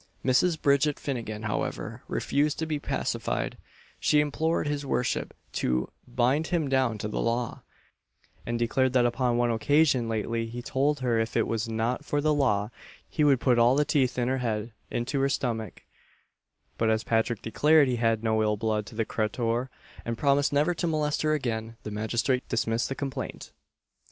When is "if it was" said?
11.19-11.69